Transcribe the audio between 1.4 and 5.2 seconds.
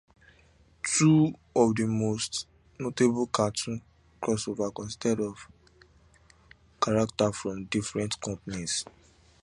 of the most notable cartoon crossovers consisted